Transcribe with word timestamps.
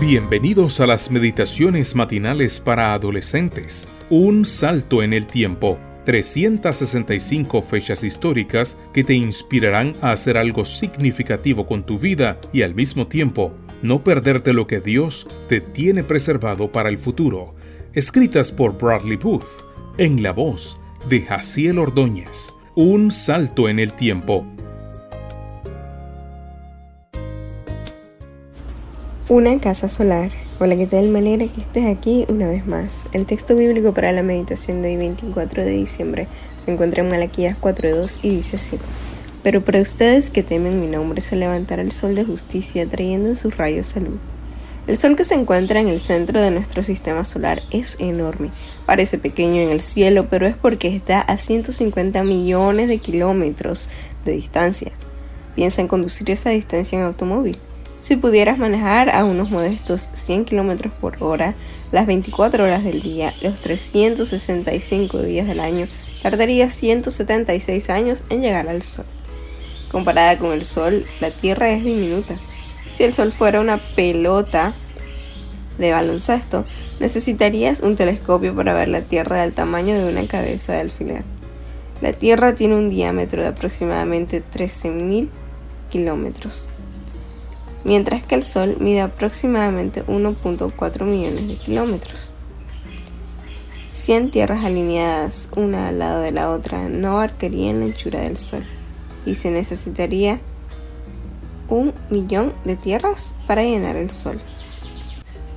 Bienvenidos 0.00 0.80
a 0.80 0.86
las 0.86 1.10
meditaciones 1.10 1.94
matinales 1.94 2.58
para 2.58 2.94
adolescentes. 2.94 3.86
Un 4.08 4.46
salto 4.46 5.02
en 5.02 5.12
el 5.12 5.26
tiempo. 5.26 5.78
365 6.06 7.60
fechas 7.60 8.02
históricas 8.02 8.78
que 8.94 9.04
te 9.04 9.12
inspirarán 9.12 9.92
a 10.00 10.12
hacer 10.12 10.38
algo 10.38 10.64
significativo 10.64 11.66
con 11.66 11.84
tu 11.84 11.98
vida 11.98 12.40
y 12.50 12.62
al 12.62 12.74
mismo 12.74 13.08
tiempo 13.08 13.50
no 13.82 14.02
perderte 14.02 14.54
lo 14.54 14.66
que 14.66 14.80
Dios 14.80 15.28
te 15.50 15.60
tiene 15.60 16.02
preservado 16.02 16.70
para 16.70 16.88
el 16.88 16.96
futuro. 16.96 17.54
Escritas 17.92 18.50
por 18.50 18.78
Bradley 18.78 19.18
Booth 19.18 19.66
en 19.98 20.22
la 20.22 20.32
voz 20.32 20.80
de 21.10 21.20
Jaciel 21.20 21.78
Ordóñez. 21.78 22.54
Un 22.74 23.12
salto 23.12 23.68
en 23.68 23.78
el 23.78 23.92
tiempo. 23.92 24.46
Una 29.30 29.60
casa 29.60 29.88
solar. 29.88 30.32
Hola, 30.58 30.76
¿qué 30.76 30.88
tal? 30.88 31.06
Me 31.06 31.20
alegra 31.20 31.46
que 31.46 31.60
estés 31.60 31.86
aquí 31.86 32.26
una 32.28 32.48
vez 32.48 32.66
más. 32.66 33.08
El 33.12 33.26
texto 33.26 33.54
bíblico 33.54 33.94
para 33.94 34.10
la 34.10 34.24
meditación 34.24 34.82
de 34.82 34.88
hoy 34.88 34.96
24 34.96 35.64
de 35.64 35.70
diciembre 35.70 36.26
se 36.58 36.72
encuentra 36.72 37.04
en 37.04 37.10
Malaquías 37.10 37.56
4.2 37.60 38.18
y 38.24 38.30
dice 38.30 38.56
así. 38.56 38.80
Pero 39.44 39.64
para 39.64 39.80
ustedes 39.80 40.30
que 40.30 40.42
temen 40.42 40.80
mi 40.80 40.88
nombre 40.88 41.20
se 41.20 41.36
levantará 41.36 41.80
el 41.82 41.92
sol 41.92 42.16
de 42.16 42.24
justicia 42.24 42.88
trayendo 42.88 43.28
en 43.28 43.36
sus 43.36 43.56
rayos 43.56 43.86
salud. 43.86 44.18
El 44.88 44.96
sol 44.96 45.14
que 45.14 45.22
se 45.22 45.36
encuentra 45.36 45.78
en 45.78 45.86
el 45.86 46.00
centro 46.00 46.40
de 46.40 46.50
nuestro 46.50 46.82
sistema 46.82 47.24
solar 47.24 47.62
es 47.70 48.00
enorme. 48.00 48.50
Parece 48.84 49.16
pequeño 49.16 49.62
en 49.62 49.70
el 49.70 49.80
cielo, 49.80 50.26
pero 50.28 50.48
es 50.48 50.56
porque 50.56 50.88
está 50.88 51.20
a 51.20 51.38
150 51.38 52.24
millones 52.24 52.88
de 52.88 52.98
kilómetros 52.98 53.90
de 54.24 54.32
distancia. 54.32 54.90
Piensa 55.54 55.82
en 55.82 55.86
conducir 55.86 56.32
esa 56.32 56.50
distancia 56.50 56.98
en 56.98 57.04
automóvil. 57.04 57.60
Si 58.00 58.16
pudieras 58.16 58.56
manejar 58.56 59.10
a 59.10 59.26
unos 59.26 59.50
modestos 59.50 60.08
100 60.14 60.46
km 60.46 60.90
por 60.90 61.22
hora 61.22 61.54
las 61.92 62.06
24 62.06 62.64
horas 62.64 62.82
del 62.82 63.02
día, 63.02 63.34
los 63.42 63.58
365 63.60 65.18
días 65.20 65.46
del 65.46 65.60
año, 65.60 65.86
tardarías 66.22 66.74
176 66.74 67.90
años 67.90 68.24
en 68.30 68.40
llegar 68.40 68.68
al 68.68 68.84
Sol. 68.84 69.04
Comparada 69.92 70.38
con 70.38 70.52
el 70.52 70.64
Sol, 70.64 71.04
la 71.20 71.30
Tierra 71.30 71.72
es 71.72 71.84
diminuta. 71.84 72.40
Si 72.90 73.04
el 73.04 73.12
Sol 73.12 73.32
fuera 73.32 73.60
una 73.60 73.76
pelota 73.76 74.72
de 75.76 75.92
baloncesto, 75.92 76.64
necesitarías 77.00 77.80
un 77.80 77.96
telescopio 77.96 78.54
para 78.54 78.72
ver 78.72 78.88
la 78.88 79.02
Tierra 79.02 79.42
del 79.42 79.52
tamaño 79.52 79.94
de 79.94 80.10
una 80.10 80.26
cabeza 80.26 80.72
de 80.72 80.80
alfiler. 80.80 81.24
La 82.00 82.14
Tierra 82.14 82.54
tiene 82.54 82.76
un 82.76 82.88
diámetro 82.88 83.42
de 83.42 83.48
aproximadamente 83.48 84.42
13.000 84.42 85.28
kilómetros 85.90 86.70
mientras 87.84 88.24
que 88.24 88.34
el 88.34 88.44
Sol 88.44 88.76
mide 88.80 89.00
aproximadamente 89.00 90.04
1.4 90.06 91.04
millones 91.04 91.48
de 91.48 91.56
kilómetros. 91.56 92.32
100 93.92 94.30
tierras 94.30 94.64
alineadas 94.64 95.50
una 95.56 95.88
al 95.88 95.98
lado 95.98 96.22
de 96.22 96.32
la 96.32 96.50
otra 96.50 96.88
no 96.88 97.12
abarcarían 97.12 97.80
la 97.80 97.86
anchura 97.86 98.20
del 98.20 98.38
Sol 98.38 98.64
y 99.26 99.34
se 99.34 99.50
necesitaría 99.50 100.40
un 101.68 101.92
millón 102.08 102.52
de 102.64 102.76
tierras 102.76 103.34
para 103.46 103.62
llenar 103.62 103.96
el 103.96 104.10
Sol. 104.10 104.40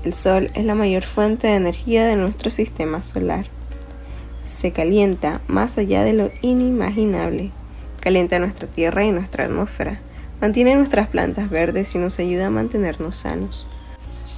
El 0.04 0.14
Sol 0.14 0.50
es 0.54 0.66
la 0.66 0.76
mayor 0.76 1.04
fuente 1.04 1.48
de 1.48 1.56
energía 1.56 2.06
de 2.06 2.16
nuestro 2.16 2.50
sistema 2.50 3.02
solar. 3.04 3.46
Se 4.44 4.74
calienta 4.74 5.42
más 5.48 5.78
allá 5.78 6.04
de 6.04 6.14
lo 6.14 6.30
inimaginable. 6.42 7.52
Calienta 8.02 8.38
nuestra 8.40 8.68
Tierra 8.68 9.06
y 9.06 9.12
nuestra 9.12 9.46
atmósfera 9.46 10.02
mantiene 10.42 10.76
nuestras 10.76 11.08
plantas 11.08 11.50
verdes 11.50 11.96
y 11.96 11.98
nos 11.98 12.20
ayuda 12.20 12.48
a 12.48 12.52
mantenernos 12.52 13.18
sanos. 13.18 13.68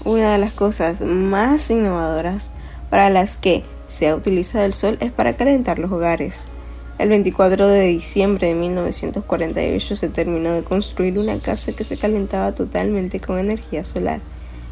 Una 0.04 0.32
de 0.34 0.38
las 0.38 0.54
cosas 0.54 1.02
más 1.02 1.70
innovadoras 1.72 2.52
para 2.90 3.10
las 3.10 3.38
que 3.38 3.64
se 3.88 4.08
ha 4.08 4.16
utilizado 4.16 4.66
el 4.66 4.74
sol 4.74 4.98
es 5.00 5.12
para 5.12 5.36
calentar 5.36 5.80
los 5.80 5.92
hogares. 5.92 6.50
El 6.98 7.10
24 7.10 7.68
de 7.68 7.88
diciembre 7.88 8.48
de 8.48 8.54
1948 8.54 9.96
se 9.96 10.10
terminó 10.10 10.54
de 10.54 10.64
construir 10.64 11.20
una 11.20 11.42
casa 11.42 11.74
que 11.74 11.84
se 11.84 11.98
calentaba 11.98 12.54
totalmente 12.54 13.20
con 13.20 13.38
energía 13.38 13.84
solar. 13.84 14.22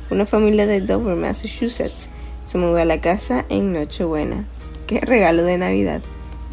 Una 0.10 0.26
familia 0.26 0.66
de 0.66 0.82
Dover, 0.82 1.16
Massachusetts, 1.16 2.12
se 2.44 2.58
mudó 2.58 2.78
a 2.78 2.86
la 2.86 3.02
casa 3.02 3.46
en 3.50 3.74
Nochebuena. 3.74 4.46
¡Qué 4.88 5.00
regalo 5.02 5.44
de 5.44 5.58
Navidad! 5.58 6.02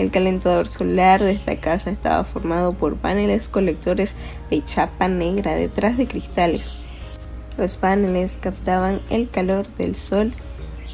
El 0.00 0.11
calentador 0.11 0.66
solar 0.66 1.22
de 1.22 1.33
esta 1.33 1.56
casa 1.56 1.91
estaba 1.91 2.25
formado 2.25 2.72
por 2.72 2.97
paneles 2.97 3.49
colectores 3.49 4.15
de 4.49 4.65
chapa 4.65 5.09
negra 5.09 5.55
detrás 5.55 5.99
de 5.99 6.06
cristales. 6.06 6.78
Los 7.59 7.77
paneles 7.77 8.39
captaban 8.41 9.03
el 9.10 9.28
calor 9.28 9.66
del 9.77 9.97
sol 9.97 10.33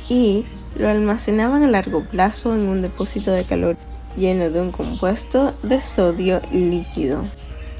y 0.09 0.45
lo 0.77 0.89
almacenaban 0.89 1.63
a 1.63 1.69
largo 1.69 2.05
plazo 2.05 2.53
en 2.57 2.63
un 2.63 2.83
depósito 2.83 3.31
de 3.31 3.45
calor 3.45 3.77
lleno 4.17 4.51
de 4.51 4.61
un 4.61 4.73
compuesto 4.73 5.55
de 5.63 5.81
sodio 5.81 6.43
líquido. 6.51 7.31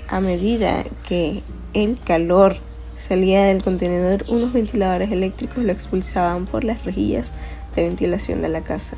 A 0.07 0.21
medida 0.21 0.85
que 1.09 1.43
el 1.75 1.99
calor 1.99 2.59
salía 2.97 3.47
del 3.47 3.65
contenedor, 3.65 4.25
unos 4.29 4.53
ventiladores 4.53 5.11
eléctricos 5.11 5.65
lo 5.65 5.73
expulsaban 5.73 6.47
por 6.47 6.63
las 6.63 6.85
rejillas 6.85 7.35
de 7.75 7.83
ventilación 7.83 8.43
de 8.43 8.49
la 8.49 8.61
casa. 8.61 8.97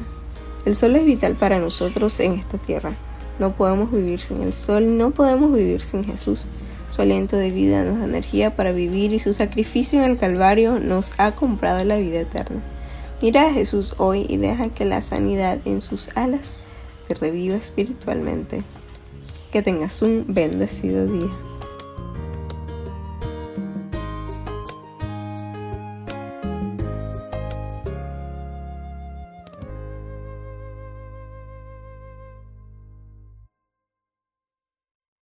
El 0.64 0.74
sol 0.74 0.96
es 0.96 1.04
vital 1.04 1.34
para 1.34 1.58
nosotros 1.58 2.18
en 2.20 2.32
esta 2.34 2.58
tierra. 2.58 2.96
No 3.38 3.54
podemos 3.54 3.92
vivir 3.92 4.20
sin 4.20 4.42
el 4.42 4.52
sol, 4.52 4.98
no 4.98 5.12
podemos 5.12 5.52
vivir 5.52 5.82
sin 5.82 6.04
Jesús. 6.04 6.48
Su 6.90 7.02
aliento 7.02 7.36
de 7.36 7.50
vida 7.50 7.84
nos 7.84 7.98
da 7.98 8.04
energía 8.04 8.56
para 8.56 8.72
vivir 8.72 9.12
y 9.12 9.20
su 9.20 9.32
sacrificio 9.32 10.02
en 10.02 10.10
el 10.10 10.18
Calvario 10.18 10.80
nos 10.80 11.18
ha 11.18 11.32
comprado 11.32 11.84
la 11.84 11.96
vida 11.96 12.20
eterna. 12.20 12.62
Mira 13.22 13.48
a 13.48 13.52
Jesús 13.52 13.94
hoy 13.98 14.26
y 14.28 14.36
deja 14.36 14.70
que 14.70 14.84
la 14.84 15.02
sanidad 15.02 15.58
en 15.64 15.82
sus 15.82 16.16
alas 16.16 16.56
te 17.06 17.14
reviva 17.14 17.56
espiritualmente. 17.56 18.62
Que 19.52 19.62
tengas 19.62 20.02
un 20.02 20.24
bendecido 20.28 21.06
día. 21.06 21.47